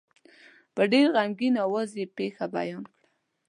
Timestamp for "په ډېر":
0.75-1.07